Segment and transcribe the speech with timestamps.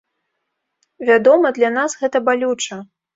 [1.09, 2.79] Вядома, для нас гэта балюча.